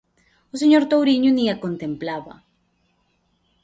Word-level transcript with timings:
O 0.53 0.55
señor 0.61 0.83
Touriño 0.91 1.29
nin 1.33 1.47
a 1.53 1.55
contemplaba. 1.63 2.33